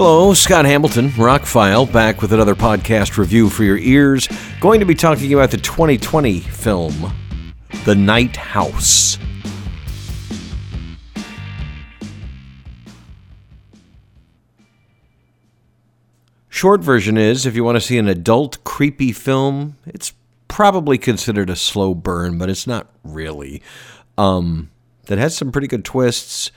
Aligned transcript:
Hello, 0.00 0.32
Scott 0.32 0.64
Hamilton, 0.64 1.08
Rockfile, 1.08 1.92
back 1.92 2.22
with 2.22 2.32
another 2.32 2.54
podcast 2.54 3.18
review 3.18 3.50
for 3.50 3.64
your 3.64 3.78
ears. 3.78 4.28
Going 4.60 4.78
to 4.78 4.86
be 4.86 4.94
talking 4.94 5.34
about 5.34 5.50
the 5.50 5.56
2020 5.56 6.38
film, 6.38 7.12
The 7.84 7.96
Night 7.96 8.36
House. 8.36 9.18
Short 16.48 16.80
version 16.80 17.18
is 17.18 17.44
if 17.44 17.56
you 17.56 17.64
want 17.64 17.74
to 17.74 17.80
see 17.80 17.98
an 17.98 18.06
adult 18.06 18.62
creepy 18.62 19.10
film, 19.10 19.78
it's 19.84 20.12
probably 20.46 20.96
considered 20.96 21.50
a 21.50 21.56
slow 21.56 21.92
burn, 21.92 22.38
but 22.38 22.48
it's 22.48 22.68
not 22.68 22.86
really. 23.02 23.60
Um, 24.16 24.70
that 25.06 25.18
has 25.18 25.36
some 25.36 25.50
pretty 25.50 25.66
good 25.66 25.84
twists, 25.84 26.52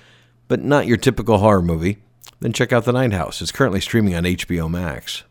but 0.47 0.61
not 0.63 0.85
your 0.85 0.97
typical 0.97 1.39
horror 1.39 1.63
movie 1.63 1.97
then 2.39 2.53
check 2.53 2.73
out 2.73 2.85
The 2.85 2.93
Night 2.93 3.13
House. 3.13 3.41
It's 3.41 3.51
currently 3.51 3.81
streaming 3.81 4.15
on 4.15 4.23
HBO 4.23 4.69
Max. 4.69 5.23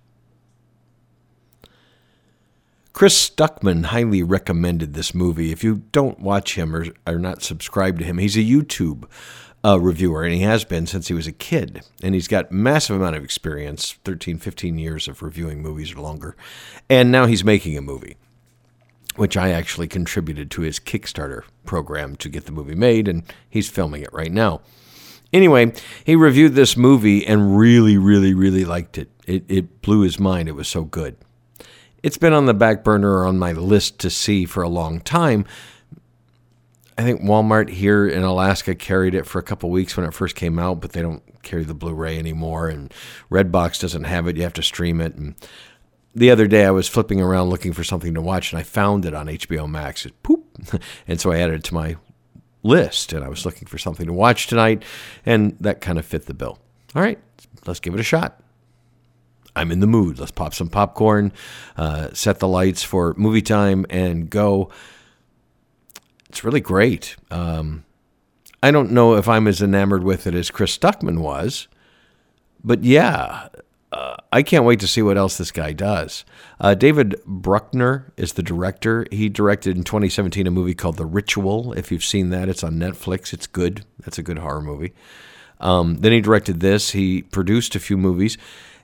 Chris 2.92 3.30
Stuckman 3.30 3.86
highly 3.86 4.22
recommended 4.22 4.94
this 4.94 5.14
movie. 5.14 5.52
If 5.52 5.64
you 5.64 5.82
don't 5.92 6.20
watch 6.20 6.56
him 6.56 6.74
or 6.74 6.86
are 7.06 7.18
not 7.18 7.42
subscribed 7.42 8.00
to 8.00 8.04
him, 8.04 8.18
he's 8.18 8.36
a 8.36 8.40
YouTube 8.40 9.08
uh, 9.64 9.78
reviewer, 9.80 10.22
and 10.22 10.34
he 10.34 10.40
has 10.40 10.64
been 10.64 10.86
since 10.86 11.08
he 11.08 11.14
was 11.14 11.26
a 11.26 11.32
kid. 11.32 11.82
And 12.02 12.14
he's 12.14 12.28
got 12.28 12.52
massive 12.52 12.96
amount 12.96 13.16
of 13.16 13.24
experience, 13.24 13.96
13, 14.04 14.38
15 14.38 14.78
years 14.78 15.08
of 15.08 15.22
reviewing 15.22 15.62
movies 15.62 15.94
or 15.94 16.00
longer. 16.00 16.36
And 16.88 17.10
now 17.10 17.26
he's 17.26 17.44
making 17.44 17.76
a 17.76 17.82
movie, 17.82 18.16
which 19.16 19.36
I 19.36 19.50
actually 19.50 19.88
contributed 19.88 20.50
to 20.52 20.62
his 20.62 20.80
Kickstarter 20.80 21.44
program 21.64 22.16
to 22.16 22.28
get 22.28 22.46
the 22.46 22.52
movie 22.52 22.74
made, 22.74 23.08
and 23.08 23.22
he's 23.48 23.68
filming 23.68 24.02
it 24.02 24.12
right 24.12 24.32
now. 24.32 24.60
Anyway, 25.32 25.72
he 26.04 26.16
reviewed 26.16 26.54
this 26.54 26.76
movie 26.76 27.26
and 27.26 27.56
really, 27.56 27.96
really, 27.96 28.34
really 28.34 28.64
liked 28.64 28.98
it. 28.98 29.10
It, 29.26 29.44
it 29.48 29.82
blew 29.82 30.00
his 30.00 30.18
mind. 30.18 30.48
It 30.48 30.56
was 30.56 30.68
so 30.68 30.82
good. 30.82 31.16
It's 32.02 32.18
been 32.18 32.32
on 32.32 32.46
the 32.46 32.54
back 32.54 32.82
burner 32.82 33.18
or 33.18 33.26
on 33.26 33.38
my 33.38 33.52
list 33.52 33.98
to 34.00 34.10
see 34.10 34.44
for 34.44 34.62
a 34.62 34.68
long 34.68 35.00
time. 35.00 35.44
I 36.98 37.02
think 37.02 37.22
Walmart 37.22 37.70
here 37.70 38.06
in 38.06 38.22
Alaska 38.22 38.74
carried 38.74 39.14
it 39.14 39.26
for 39.26 39.38
a 39.38 39.42
couple 39.42 39.70
weeks 39.70 39.96
when 39.96 40.06
it 40.06 40.14
first 40.14 40.36
came 40.36 40.58
out, 40.58 40.80
but 40.80 40.92
they 40.92 41.00
don't 41.00 41.22
carry 41.42 41.64
the 41.64 41.74
Blu-ray 41.74 42.18
anymore, 42.18 42.68
and 42.68 42.92
Redbox 43.30 43.80
doesn't 43.80 44.04
have 44.04 44.26
it. 44.26 44.36
You 44.36 44.42
have 44.42 44.52
to 44.54 44.62
stream 44.62 45.00
it. 45.00 45.14
And 45.14 45.34
the 46.14 46.30
other 46.30 46.46
day, 46.46 46.66
I 46.66 46.70
was 46.70 46.88
flipping 46.88 47.20
around 47.20 47.48
looking 47.48 47.72
for 47.72 47.84
something 47.84 48.12
to 48.14 48.20
watch, 48.20 48.52
and 48.52 48.58
I 48.58 48.64
found 48.64 49.06
it 49.06 49.14
on 49.14 49.28
HBO 49.28 49.68
Max. 49.68 50.04
It 50.04 50.22
poop, 50.22 50.44
and 51.08 51.20
so 51.20 51.32
I 51.32 51.38
added 51.38 51.56
it 51.56 51.64
to 51.64 51.74
my 51.74 51.96
list, 52.62 53.12
and 53.12 53.24
I 53.24 53.28
was 53.28 53.44
looking 53.44 53.66
for 53.66 53.78
something 53.78 54.06
to 54.06 54.12
watch 54.12 54.46
tonight, 54.46 54.82
and 55.24 55.56
that 55.60 55.80
kind 55.80 55.98
of 55.98 56.06
fit 56.06 56.26
the 56.26 56.34
bill. 56.34 56.58
All 56.94 57.02
right, 57.02 57.18
let's 57.66 57.80
give 57.80 57.94
it 57.94 58.00
a 58.00 58.04
shot. 58.04 58.40
I'm 59.56 59.72
in 59.72 59.80
the 59.80 59.86
mood. 59.86 60.18
Let's 60.18 60.30
pop 60.30 60.54
some 60.54 60.68
popcorn, 60.68 61.32
uh, 61.76 62.10
set 62.12 62.38
the 62.38 62.48
lights 62.48 62.82
for 62.82 63.14
movie 63.16 63.42
time, 63.42 63.84
and 63.90 64.30
go. 64.30 64.70
It's 66.28 66.44
really 66.44 66.60
great. 66.60 67.16
Um, 67.30 67.84
I 68.62 68.70
don't 68.70 68.92
know 68.92 69.16
if 69.16 69.26
I'm 69.26 69.48
as 69.48 69.60
enamored 69.60 70.04
with 70.04 70.26
it 70.26 70.34
as 70.34 70.50
Chris 70.50 70.76
Stuckman 70.76 71.18
was, 71.18 71.66
but 72.62 72.84
yeah, 72.84 73.48
uh, 73.92 74.16
I 74.32 74.42
can't 74.42 74.64
wait 74.64 74.80
to 74.80 74.86
see 74.86 75.02
what 75.02 75.18
else 75.18 75.36
this 75.36 75.50
guy 75.50 75.72
does. 75.72 76.24
Uh, 76.60 76.74
David 76.74 77.20
Bruckner 77.26 78.12
is 78.16 78.34
the 78.34 78.42
director. 78.42 79.06
He 79.10 79.28
directed 79.28 79.76
in 79.76 79.82
2017 79.82 80.46
a 80.46 80.50
movie 80.50 80.74
called 80.74 80.96
The 80.96 81.06
Ritual. 81.06 81.72
If 81.72 81.90
you've 81.90 82.04
seen 82.04 82.30
that, 82.30 82.48
it's 82.48 82.62
on 82.62 82.74
Netflix. 82.74 83.32
It's 83.32 83.48
good. 83.48 83.84
That's 83.98 84.18
a 84.18 84.22
good 84.22 84.38
horror 84.38 84.62
movie. 84.62 84.92
Um, 85.58 85.96
then 85.98 86.12
he 86.12 86.20
directed 86.20 86.60
this. 86.60 86.90
He 86.90 87.22
produced 87.22 87.74
a 87.74 87.80
few 87.80 87.96
movies, 87.96 88.38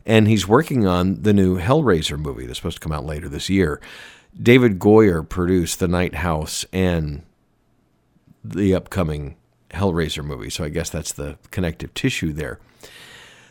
and 0.05 0.27
he's 0.27 0.49
working 0.49 0.87
on 0.87 1.23
the 1.23 1.33
new 1.33 1.59
Hellraiser 1.59 2.19
movie 2.19 2.47
that's 2.47 2.59
supposed 2.59 2.79
to 2.79 2.83
come 2.83 2.93
out 2.93 3.07
later 3.07 3.29
this 3.29 3.49
year. 3.49 3.81
David 4.41 4.79
Goyer 4.79 5.27
produced 5.27 5.79
The 5.79 5.89
Night 5.89 6.17
House 6.17 6.67
and 6.73 7.23
the 8.45 8.75
upcoming 8.75 9.37
Hellraiser 9.71 10.25
movie. 10.25 10.51
So 10.51 10.65
I 10.65 10.69
guess 10.69 10.91
that's 10.91 11.13
the 11.13 11.39
connective 11.51 11.95
tissue 11.95 12.33
there. 12.33 12.59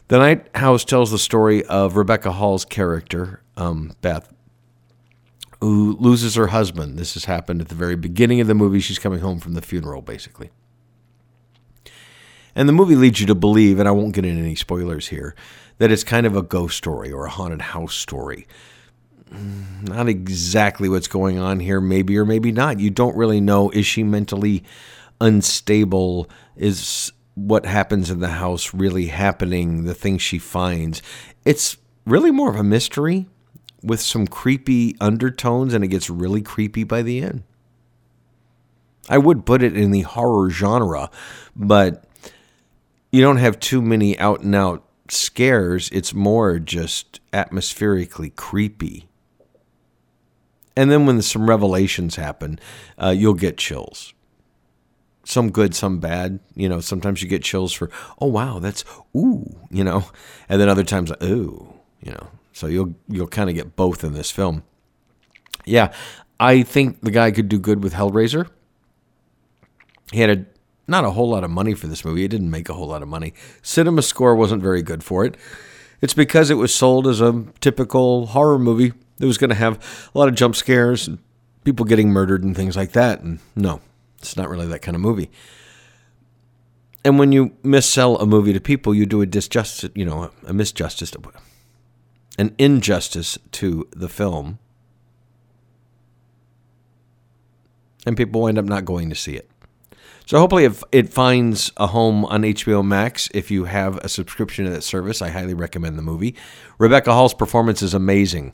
The 0.08 0.20
Night 0.20 0.56
House 0.56 0.86
tells 0.86 1.10
the 1.10 1.18
story 1.18 1.66
of 1.66 1.96
Rebecca 1.96 2.32
Hall's 2.32 2.64
character, 2.64 3.42
um, 3.58 3.94
Beth, 4.02 4.32
who 5.62 5.98
loses 6.00 6.36
her 6.36 6.48
husband. 6.48 7.00
This 7.00 7.16
has 7.16 7.26
happened 7.26 7.60
at 7.60 7.70
the 7.70 7.76
very 7.76 7.96
beginning 7.96 8.40
of 8.40 8.46
the 8.46 8.54
movie. 8.54 8.80
She's 8.80 9.00
coming 9.00 9.22
home 9.22 9.40
from 9.40 9.54
the 9.54 9.64
funeral, 9.64 10.04
basically. 10.04 10.52
And 12.54 12.70
the 12.70 12.74
movie 12.74 12.96
leads 12.96 13.20
you 13.20 13.26
to 13.26 13.36
believe, 13.36 13.80
and 13.80 13.88
I 13.90 13.92
won't 13.92 14.14
get 14.14 14.26
into 14.26 14.42
any 14.42 14.56
spoilers 14.56 15.08
here, 15.08 15.36
that 15.80 15.92
it's 15.92 16.04
kind 16.04 16.28
of 16.28 16.36
a 16.36 16.44
ghost 16.44 16.78
story 16.78 17.12
or 17.12 17.26
a 17.26 17.32
haunted 17.32 17.62
house 17.62 17.96
story. 17.96 18.48
Mm, 19.32 19.90
not 19.90 20.08
exactly 20.08 20.88
what's 20.88 21.08
going 21.08 21.40
on 21.40 21.60
here, 21.60 21.82
maybe 21.82 22.16
or 22.16 22.26
maybe 22.26 22.52
not. 22.52 22.80
You 22.80 22.92
don't 22.92 23.18
really 23.18 23.42
know. 23.42 23.72
Is 23.72 23.88
she 23.88 24.04
mentally 24.04 24.64
unstable? 25.20 26.30
Is 26.56 27.12
what 27.36 27.66
happens 27.66 28.10
in 28.10 28.22
the 28.22 28.30
house 28.30 28.74
really 28.74 29.08
happening, 29.08 29.84
the 29.84 29.94
things 29.94 30.22
she 30.22 30.40
finds. 30.40 31.02
It's 31.44 31.78
really 32.06 32.32
more 32.32 32.50
of 32.50 32.56
a 32.56 32.64
mystery 32.64 33.28
with 33.84 34.02
some 34.02 34.26
creepy 34.26 34.96
undertones, 35.00 35.74
and 35.74 35.84
it 35.84 35.90
gets 35.90 36.10
really 36.10 36.42
creepy 36.42 36.84
by 36.84 37.02
the 37.02 37.22
end. 37.22 37.44
I 39.08 39.20
would 39.20 39.46
put 39.46 39.62
it 39.62 39.78
in 39.78 39.92
the 39.92 40.02
horror 40.02 40.50
genre, 40.50 41.12
but 41.56 42.06
you 43.12 43.22
don't 43.22 43.38
have 43.38 43.60
too 43.60 43.82
many 43.82 44.18
out 44.18 44.42
and 44.42 44.56
out 44.56 44.84
scares. 45.10 45.90
It's 45.92 46.14
more 46.14 46.58
just 46.58 47.20
atmospherically 47.32 48.32
creepy. 48.36 49.08
And 50.76 50.90
then 50.90 51.06
when 51.06 51.22
some 51.22 51.48
revelations 51.48 52.16
happen, 52.16 52.60
uh, 52.98 53.14
you'll 53.16 53.36
get 53.36 53.58
chills 53.58 54.15
some 55.26 55.52
good, 55.52 55.76
some 55.76 56.00
bad. 56.00 56.40
You 56.56 56.70
know, 56.70 56.80
sometimes 56.80 57.22
you 57.22 57.28
get 57.28 57.44
chills 57.44 57.74
for, 57.74 57.90
oh 58.20 58.28
wow, 58.28 58.60
that's 58.60 58.86
ooh, 59.16 59.56
you 59.70 59.84
know, 59.84 60.06
and 60.48 60.62
then 60.62 60.70
other 60.70 60.84
times, 60.84 61.12
ooh, 61.22 61.74
you 62.02 62.12
know. 62.12 62.28
So 62.54 62.68
you'll 62.68 62.96
you'll 63.10 63.28
kind 63.28 63.50
of 63.50 63.56
get 63.56 63.76
both 63.76 64.04
in 64.04 64.14
this 64.14 64.32
film. 64.32 64.64
Yeah, 65.66 65.92
I 66.40 66.64
think 66.64 67.02
the 67.02 67.12
guy 67.12 67.32
could 67.32 67.50
do 67.50 67.60
good 67.60 67.84
with 67.84 67.94
Hellraiser. 67.94 68.48
He 70.14 70.22
had 70.22 70.30
a 70.30 70.46
not 70.88 71.04
a 71.04 71.12
whole 71.12 71.30
lot 71.30 71.44
of 71.44 71.50
money 71.50 71.74
for 71.74 71.88
this 71.88 72.06
movie. 72.06 72.24
It 72.24 72.30
didn't 72.30 72.52
make 72.52 72.70
a 72.70 72.74
whole 72.74 72.88
lot 72.88 73.02
of 73.02 73.08
money. 73.08 73.34
Cinema 73.62 74.04
score 74.04 74.36
wasn't 74.36 74.62
very 74.62 74.82
good 74.82 75.04
for 75.04 75.26
it. 75.26 75.36
It's 76.02 76.14
because 76.14 76.50
it 76.50 76.56
was 76.56 76.74
sold 76.74 77.08
as 77.08 77.22
a 77.22 77.46
typical 77.60 78.28
horror 78.28 78.60
movie 78.60 78.94
that 79.18 79.26
was 79.26 79.38
going 79.38 79.50
to 79.50 79.56
have 79.56 80.10
a 80.14 80.18
lot 80.18 80.28
of 80.28 80.36
jump 80.36 80.56
scares 80.56 81.08
and 81.08 81.18
people 81.64 81.86
getting 81.86 82.10
murdered 82.10 82.44
and 82.44 82.56
things 82.56 82.76
like 82.76 82.92
that. 82.92 83.22
And 83.22 83.40
no, 83.56 83.82
it's 84.28 84.38
not 84.38 84.50
really 84.50 84.68
that 84.68 84.82
kind 84.82 84.96
of 84.96 85.02
movie. 85.02 85.30
And 87.04 87.20
when 87.20 87.32
you 87.32 87.50
missell 87.64 88.20
a 88.20 88.26
movie 88.26 88.54
to 88.54 88.60
people, 88.60 88.96
you 88.96 89.06
do 89.06 89.22
a 89.22 89.28
disjustice, 89.28 89.92
you 89.96 90.06
know, 90.06 90.32
a 90.44 90.54
misjustice, 90.54 91.16
an 92.40 92.56
injustice 92.58 93.38
to 93.52 93.88
the 93.92 94.10
film. 94.10 94.58
And 98.08 98.18
people 98.18 98.42
wind 98.42 98.58
up 98.58 98.66
not 98.66 98.86
going 98.86 99.10
to 99.10 99.16
see 99.16 99.36
it. 99.36 99.50
So 100.26 100.40
hopefully 100.40 100.66
it, 100.66 100.84
it 100.92 101.10
finds 101.14 101.72
a 101.78 101.88
home 101.88 102.26
on 102.26 102.42
HBO 102.42 102.84
Max. 102.84 103.30
If 103.36 103.52
you 103.52 103.66
have 103.66 103.98
a 103.98 104.10
subscription 104.10 104.66
to 104.66 104.72
that 104.72 104.82
service, 104.82 105.22
I 105.22 105.30
highly 105.30 105.54
recommend 105.54 106.00
the 106.00 106.04
movie. 106.04 106.36
Rebecca 106.80 107.14
Hall's 107.14 107.36
performance 107.36 107.84
is 107.84 107.94
amazing 107.94 108.54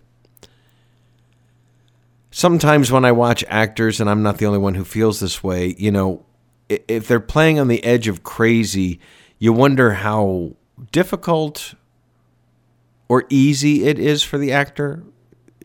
sometimes 2.32 2.92
when 2.92 3.06
I 3.06 3.12
watch 3.12 3.44
actors, 3.48 4.02
and 4.02 4.10
I'm 4.10 4.24
not 4.24 4.38
the 4.38 4.46
only 4.46 4.60
one 4.60 4.74
who 4.74 4.84
feels 4.84 5.20
this 5.20 5.44
way, 5.44 5.76
you 5.78 5.92
know, 5.92 6.26
if 6.70 7.08
they're 7.08 7.20
playing 7.20 7.60
on 7.60 7.68
the 7.68 7.84
edge 7.84 8.08
of 8.08 8.24
crazy, 8.24 9.00
you 9.38 9.54
wonder 9.54 9.92
how 9.92 10.56
difficult 10.92 11.76
or 13.10 13.26
easy 13.30 13.84
it 13.86 14.00
is 14.00 14.24
for 14.24 14.38
the 14.38 14.52
actor. 14.54 15.04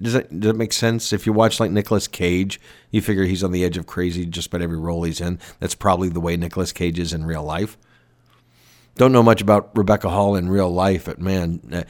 Does 0.01 0.13
that, 0.13 0.41
does 0.41 0.51
that 0.51 0.59
make 0.59 0.73
sense? 0.73 1.13
If 1.13 1.27
you 1.27 1.33
watch 1.33 1.61
like 1.61 1.71
Nicolas 1.71 2.09
Cage, 2.09 2.61
you 2.91 3.01
figure 3.01 3.25
he's 3.25 3.45
on 3.45 3.53
the 3.53 3.65
edge 3.65 3.79
of 3.79 3.87
crazy 3.87 4.27
just 4.27 4.49
about 4.49 4.63
every 4.63 4.77
role 4.77 5.05
he's 5.05 5.21
in. 5.21 5.39
That's 5.61 5.75
probably 5.75 6.09
the 6.09 6.21
way 6.21 6.37
Nicolas 6.37 6.73
Cage 6.73 6.99
is 6.99 7.13
in 7.13 7.25
real 7.25 7.45
life. 7.45 7.79
Don't 8.97 9.13
know 9.13 9.23
much 9.23 9.41
about 9.41 9.71
Rebecca 9.77 10.09
Hall 10.09 10.37
in 10.37 10.49
real 10.49 10.71
life, 10.71 11.05
but 11.05 11.21
man, 11.21 11.61
uh, 11.73 11.83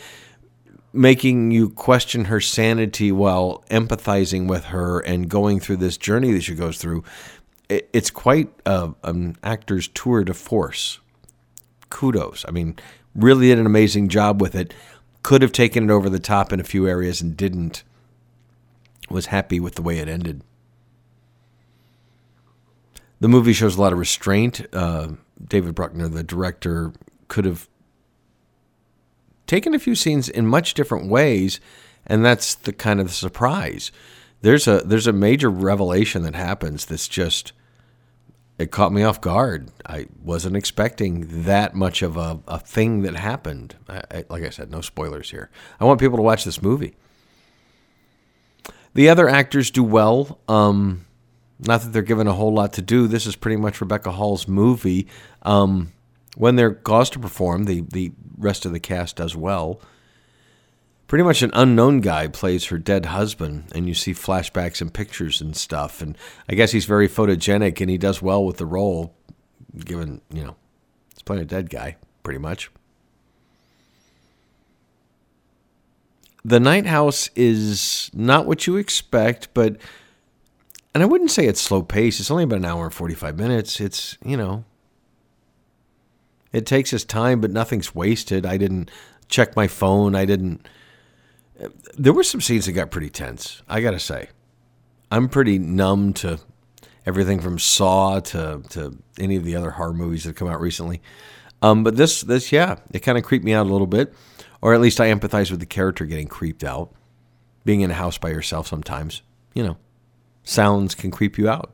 making 0.96 1.50
you 1.50 1.70
question 1.70 2.26
her 2.26 2.40
sanity 2.40 3.12
while 3.12 3.64
empathizing 3.70 4.48
with 4.48 4.66
her 4.66 5.00
and 5.00 5.28
going 5.28 5.60
through 5.60 5.76
this 5.76 5.96
journey 5.96 6.32
that 6.32 6.42
she 6.42 6.54
goes 6.54 6.78
through. 6.78 7.04
It's 7.68 8.10
quite 8.10 8.50
a, 8.64 8.94
an 9.04 9.36
actor's 9.42 9.88
tour 9.88 10.24
de 10.24 10.34
force. 10.34 11.00
Kudos. 11.90 12.44
I 12.48 12.50
mean, 12.50 12.76
really 13.14 13.48
did 13.48 13.58
an 13.58 13.66
amazing 13.66 14.08
job 14.08 14.40
with 14.40 14.54
it. 14.54 14.72
Could 15.22 15.42
have 15.42 15.52
taken 15.52 15.90
it 15.90 15.92
over 15.92 16.08
the 16.08 16.18
top 16.18 16.52
in 16.52 16.60
a 16.60 16.64
few 16.64 16.86
areas 16.86 17.20
and 17.20 17.36
didn't. 17.36 17.82
Was 19.08 19.26
happy 19.26 19.60
with 19.60 19.76
the 19.76 19.82
way 19.82 19.98
it 19.98 20.08
ended. 20.08 20.42
The 23.20 23.28
movie 23.28 23.52
shows 23.52 23.76
a 23.76 23.80
lot 23.80 23.92
of 23.92 23.98
restraint. 23.98 24.66
Uh, 24.72 25.10
David 25.42 25.74
Bruckner, 25.74 26.08
the 26.08 26.22
director, 26.22 26.92
could 27.28 27.44
have 27.44 27.68
taken 29.46 29.74
a 29.74 29.78
few 29.78 29.94
scenes 29.94 30.28
in 30.28 30.46
much 30.46 30.74
different 30.74 31.08
ways, 31.08 31.60
and 32.06 32.24
that's 32.24 32.54
the 32.54 32.72
kind 32.72 33.00
of 33.00 33.12
surprise. 33.12 33.92
There's 34.42 34.68
a 34.68 34.78
there's 34.78 35.06
a 35.06 35.12
major 35.12 35.50
revelation 35.50 36.22
that 36.22 36.34
happens 36.34 36.86
that's 36.86 37.08
just 37.08 37.52
it 38.58 38.70
caught 38.70 38.92
me 38.92 39.02
off 39.02 39.20
guard. 39.20 39.70
I 39.84 40.06
wasn't 40.22 40.56
expecting 40.56 41.44
that 41.44 41.74
much 41.74 42.02
of 42.02 42.16
a, 42.16 42.40
a 42.48 42.58
thing 42.58 43.02
that 43.02 43.14
happened. 43.14 43.76
I, 43.88 44.02
I, 44.10 44.24
like 44.30 44.44
I 44.44 44.50
said, 44.50 44.70
no 44.70 44.80
spoilers 44.80 45.30
here. 45.30 45.50
I 45.78 45.84
want 45.84 46.00
people 46.00 46.16
to 46.16 46.22
watch 46.22 46.44
this 46.44 46.62
movie. 46.62 46.94
The 48.94 49.10
other 49.10 49.28
actors 49.28 49.70
do 49.70 49.84
well. 49.84 50.38
Um, 50.48 51.04
not 51.58 51.82
that 51.82 51.92
they're 51.92 52.02
given 52.02 52.26
a 52.26 52.32
whole 52.32 52.52
lot 52.52 52.72
to 52.74 52.82
do. 52.82 53.06
This 53.06 53.26
is 53.26 53.36
pretty 53.36 53.56
much 53.56 53.80
Rebecca 53.80 54.10
Hall's 54.10 54.48
movie. 54.48 55.06
Um, 55.42 55.92
when 56.36 56.56
they're 56.56 56.74
caused 56.74 57.14
to 57.14 57.18
perform, 57.18 57.64
the, 57.64 57.80
the 57.80 58.12
rest 58.36 58.66
of 58.66 58.72
the 58.72 58.78
cast 58.78 59.16
does 59.16 59.34
well. 59.34 59.80
Pretty 61.08 61.24
much 61.24 61.42
an 61.42 61.50
unknown 61.54 62.00
guy 62.00 62.28
plays 62.28 62.66
her 62.66 62.78
dead 62.78 63.06
husband, 63.06 63.64
and 63.74 63.88
you 63.88 63.94
see 63.94 64.12
flashbacks 64.12 64.80
and 64.82 64.92
pictures 64.92 65.40
and 65.40 65.56
stuff. 65.56 66.02
And 66.02 66.16
I 66.48 66.54
guess 66.54 66.72
he's 66.72 66.84
very 66.84 67.08
photogenic, 67.08 67.80
and 67.80 67.88
he 67.88 67.96
does 67.96 68.20
well 68.20 68.44
with 68.44 68.58
the 68.58 68.66
role, 68.66 69.14
given, 69.84 70.20
you 70.30 70.44
know, 70.44 70.56
he's 71.14 71.22
playing 71.22 71.42
a 71.42 71.46
dead 71.46 71.70
guy, 71.70 71.96
pretty 72.22 72.38
much. 72.38 72.70
The 76.44 76.60
Night 76.60 76.86
House 76.86 77.30
is 77.34 78.10
not 78.12 78.46
what 78.46 78.66
you 78.66 78.76
expect, 78.76 79.48
but 79.54 79.78
and 80.94 81.02
I 81.02 81.06
wouldn't 81.06 81.30
say 81.30 81.46
it's 81.46 81.60
slow 81.60 81.82
pace. 81.82 82.20
It's 82.20 82.30
only 82.30 82.44
about 82.44 82.58
an 82.58 82.64
hour 82.64 82.84
and 82.84 82.94
45 82.94 83.36
minutes. 83.36 83.80
It's, 83.80 84.16
you 84.24 84.36
know, 84.36 84.64
it 86.56 86.66
takes 86.66 86.92
its 86.92 87.04
time, 87.04 87.40
but 87.40 87.50
nothing's 87.50 87.94
wasted. 87.94 88.46
I 88.46 88.56
didn't 88.56 88.90
check 89.28 89.56
my 89.56 89.66
phone. 89.66 90.14
I 90.14 90.24
didn't. 90.24 90.68
There 91.96 92.12
were 92.12 92.24
some 92.24 92.40
scenes 92.40 92.66
that 92.66 92.72
got 92.72 92.90
pretty 92.90 93.10
tense, 93.10 93.62
I 93.68 93.80
got 93.80 93.92
to 93.92 94.00
say. 94.00 94.28
I'm 95.10 95.28
pretty 95.28 95.58
numb 95.58 96.12
to 96.14 96.40
everything 97.06 97.40
from 97.40 97.58
Saw 97.58 98.20
to, 98.20 98.62
to 98.70 98.98
any 99.18 99.36
of 99.36 99.44
the 99.44 99.56
other 99.56 99.70
horror 99.70 99.94
movies 99.94 100.24
that 100.24 100.36
come 100.36 100.48
out 100.48 100.60
recently. 100.60 101.00
Um, 101.62 101.84
but 101.84 101.96
this, 101.96 102.20
this, 102.22 102.52
yeah, 102.52 102.76
it 102.92 103.00
kind 103.00 103.16
of 103.16 103.24
creeped 103.24 103.44
me 103.44 103.54
out 103.54 103.66
a 103.66 103.70
little 103.70 103.86
bit 103.86 104.12
or 104.60 104.74
at 104.74 104.80
least 104.80 105.00
I 105.00 105.12
empathize 105.12 105.50
with 105.50 105.60
the 105.60 105.66
character 105.66 106.04
getting 106.04 106.26
creeped 106.26 106.64
out. 106.64 106.92
Being 107.64 107.82
in 107.82 107.90
a 107.92 107.94
house 107.94 108.18
by 108.18 108.30
yourself 108.30 108.66
sometimes, 108.66 109.22
you 109.54 109.62
know, 109.62 109.76
sounds 110.42 110.94
can 110.94 111.12
creep 111.12 111.38
you 111.38 111.48
out. 111.48 111.72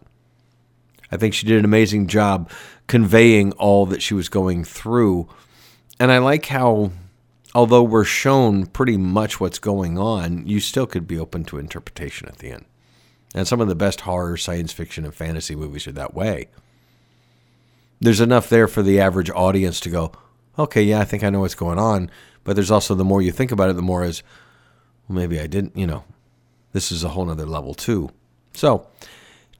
I 1.12 1.18
think 1.18 1.34
she 1.34 1.46
did 1.46 1.58
an 1.58 1.64
amazing 1.64 2.06
job 2.06 2.50
conveying 2.86 3.52
all 3.52 3.84
that 3.86 4.02
she 4.02 4.14
was 4.14 4.30
going 4.30 4.64
through. 4.64 5.28
And 6.00 6.10
I 6.10 6.18
like 6.18 6.46
how, 6.46 6.90
although 7.54 7.82
we're 7.82 8.04
shown 8.04 8.66
pretty 8.66 8.96
much 8.96 9.38
what's 9.38 9.58
going 9.58 9.98
on, 9.98 10.46
you 10.46 10.58
still 10.58 10.86
could 10.86 11.06
be 11.06 11.18
open 11.18 11.44
to 11.44 11.58
interpretation 11.58 12.28
at 12.28 12.38
the 12.38 12.50
end. 12.50 12.64
And 13.34 13.46
some 13.46 13.60
of 13.60 13.68
the 13.68 13.74
best 13.74 14.00
horror, 14.02 14.36
science 14.38 14.72
fiction, 14.72 15.04
and 15.04 15.14
fantasy 15.14 15.54
movies 15.54 15.86
are 15.86 15.92
that 15.92 16.14
way. 16.14 16.48
There's 18.00 18.20
enough 18.20 18.48
there 18.48 18.66
for 18.66 18.82
the 18.82 18.98
average 18.98 19.30
audience 19.30 19.78
to 19.80 19.90
go, 19.90 20.12
okay, 20.58 20.82
yeah, 20.82 21.00
I 21.00 21.04
think 21.04 21.22
I 21.22 21.30
know 21.30 21.40
what's 21.40 21.54
going 21.54 21.78
on. 21.78 22.10
But 22.42 22.56
there's 22.56 22.70
also 22.70 22.94
the 22.94 23.04
more 23.04 23.22
you 23.22 23.32
think 23.32 23.52
about 23.52 23.70
it, 23.70 23.76
the 23.76 23.82
more 23.82 24.02
is, 24.02 24.22
well, 25.08 25.16
maybe 25.16 25.38
I 25.38 25.46
didn't, 25.46 25.76
you 25.76 25.86
know, 25.86 26.04
this 26.72 26.90
is 26.90 27.04
a 27.04 27.10
whole 27.10 27.26
nother 27.26 27.46
level 27.46 27.74
too. 27.74 28.10
So 28.54 28.86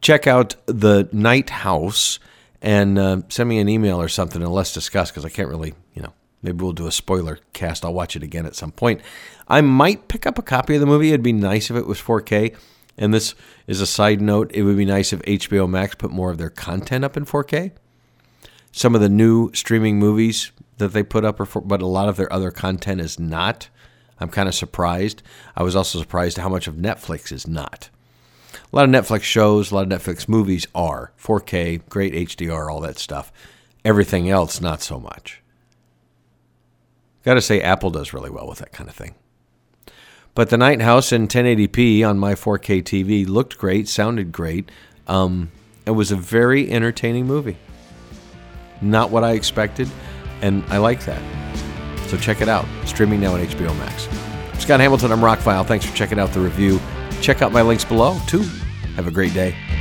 check 0.03 0.27
out 0.27 0.57
the 0.67 1.09
Night 1.13 1.49
House 1.49 2.19
and 2.61 2.99
uh, 2.99 3.23
send 3.29 3.49
me 3.49 3.59
an 3.61 3.69
email 3.69 4.01
or 4.01 4.09
something 4.09 4.43
and 4.43 4.53
let's 4.53 4.73
discuss 4.73 5.11
because 5.11 5.25
I 5.25 5.31
can't 5.31 5.49
really, 5.49 5.75
you 5.95 6.03
know, 6.03 6.13
maybe 6.43 6.63
we'll 6.63 6.73
do 6.73 6.87
a 6.87 6.93
spoiler 6.93 7.39
cast. 7.53 7.85
I'll 7.85 7.95
watch 7.95 8.17
it 8.17 8.23
again 8.23 8.45
at 8.45 8.57
some 8.57 8.73
point. 8.73 9.01
I 9.49 9.61
might 9.61 10.09
pick 10.09 10.27
up 10.27 10.39
a 10.39 10.43
copy 10.43 10.75
of 10.75 10.81
the 10.81 10.87
movie. 10.87 11.09
It'd 11.09 11.23
be 11.23 11.33
nice 11.33 11.71
if 11.71 11.77
it 11.77 11.87
was 11.87 12.01
4K. 12.01 12.55
And 12.99 13.15
this 13.15 13.35
is 13.67 13.81
a 13.81 13.87
side 13.87 14.21
note. 14.21 14.51
It 14.53 14.65
would 14.65 14.77
be 14.77 14.85
nice 14.85 15.13
if 15.13 15.23
HBO 15.23 15.69
Max 15.69 15.95
put 15.95 16.11
more 16.11 16.31
of 16.31 16.39
their 16.39 16.51
content 16.51 17.05
up 17.05 17.17
in 17.17 17.25
4K. 17.25 17.73
Some 18.71 18.95
of 18.95 19.01
the 19.01 19.09
new 19.09 19.53
streaming 19.55 19.99
movies 19.99 20.53
that 20.79 20.89
they 20.89 21.03
put 21.03 21.25
up, 21.25 21.47
for, 21.47 21.61
but 21.61 21.83
a 21.83 21.87
lot 21.87 22.09
of 22.09 22.17
their 22.17 22.33
other 22.33 22.51
content 22.51 23.01
is 23.01 23.19
not. 23.19 23.69
I'm 24.19 24.29
kind 24.29 24.49
of 24.49 24.55
surprised. 24.55 25.23
I 25.57 25.63
was 25.63 25.75
also 25.75 25.99
surprised 25.99 26.39
how 26.39 26.49
much 26.49 26.67
of 26.67 26.75
Netflix 26.75 27.33
is 27.33 27.47
not. 27.47 27.91
A 28.73 28.77
lot 28.77 28.85
of 28.87 28.91
Netflix 28.91 29.23
shows, 29.23 29.71
a 29.71 29.75
lot 29.75 29.93
of 29.93 30.01
Netflix 30.01 30.27
movies 30.27 30.67
are 30.75 31.13
4K, 31.23 31.83
great 31.91 32.15
HDR, 32.15 32.73
all 32.73 32.81
that 32.81 32.99
stuff. 32.99 33.31
Everything 33.85 34.31
else, 34.31 34.63
not 34.63 34.81
so 34.81 34.99
much. 34.99 35.43
Got 37.23 37.35
to 37.35 37.43
say, 37.43 37.61
Apple 37.61 37.91
does 37.91 38.15
really 38.15 38.31
well 38.31 38.49
with 38.49 38.61
that 38.61 38.73
kind 38.73 38.89
of 38.89 38.97
thing. 38.97 39.15
But 40.35 40.49
the 40.49 40.57
Night 40.57 40.81
House 40.81 41.13
in 41.13 41.29
1080p 41.29 42.03
on 42.09 42.19
my 42.19 42.35
4K 42.35 42.83
TV 42.83 43.29
looked 43.29 43.59
great, 43.59 43.89
sounded 43.89 44.33
great. 44.33 44.71
Um, 45.07 45.53
it 45.85 45.91
was 45.91 46.11
a 46.11 46.17
very 46.17 46.71
entertaining 46.71 47.27
movie. 47.27 47.59
Not 48.81 49.11
what 49.11 49.23
I 49.23 49.33
expected 49.33 49.91
and 50.41 50.65
I 50.69 50.79
like 50.79 51.05
that. 51.05 51.23
So 52.09 52.17
check 52.17 52.41
it 52.41 52.49
out. 52.49 52.67
Streaming 52.87 53.21
now 53.21 53.35
on 53.35 53.41
HBO 53.41 53.77
Max. 53.79 54.09
Scott 54.59 54.81
Hamilton, 54.81 55.13
I'm 55.13 55.21
Rockfile. 55.21 55.67
Thanks 55.67 55.85
for 55.85 55.95
checking 55.95 56.19
out 56.19 56.33
the 56.33 56.41
review. 56.41 56.81
Check 57.21 57.43
out 57.43 57.53
my 57.53 57.63
links 57.63 57.85
below, 57.85 58.19
too. 58.27 58.45
Have 58.97 59.07
a 59.07 59.11
great 59.11 59.33
day. 59.33 59.72